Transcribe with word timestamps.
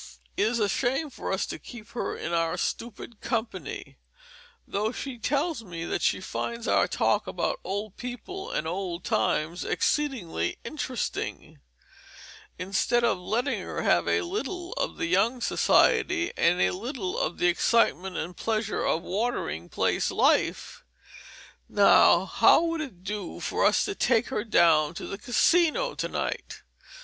It 0.35 0.47
is 0.47 0.57
a 0.59 0.67
shame 0.67 1.11
for 1.11 1.31
us 1.31 1.45
to 1.45 1.59
keep 1.59 1.89
her 1.89 2.17
in 2.17 2.33
our 2.33 2.57
stupid 2.57 3.21
company 3.21 3.99
though 4.67 4.91
she 4.91 5.19
tells 5.19 5.63
me 5.63 5.85
that 5.85 6.01
she 6.01 6.19
finds 6.19 6.67
our 6.67 6.87
talk 6.87 7.27
about 7.27 7.59
old 7.63 7.97
people 7.97 8.49
and 8.49 8.65
old 8.67 9.03
times 9.03 9.63
exceedingly 9.63 10.57
interesting 10.63 11.59
instead 12.57 13.03
of 13.03 13.19
letting 13.19 13.61
her 13.61 13.83
have 13.83 14.07
a 14.07 14.21
little 14.23 14.73
of 14.73 14.97
the 14.97 15.05
young 15.05 15.39
society 15.39 16.31
and 16.35 16.59
a 16.59 16.71
little 16.71 17.15
of 17.19 17.37
the 17.37 17.45
excitement 17.45 18.17
and 18.17 18.35
pleasure 18.35 18.83
of 18.83 19.03
watering 19.03 19.69
place 19.69 20.09
life. 20.09 20.83
Now, 21.69 22.25
how 22.25 22.63
would 22.63 22.81
it 22.81 23.03
do 23.03 23.39
for 23.39 23.63
us 23.65 23.85
to 23.85 23.93
take 23.93 24.29
her 24.29 24.43
down 24.43 24.95
to 24.95 25.05
the 25.05 25.19
Casino 25.19 25.93
to 25.93 26.07
night? 26.07 26.63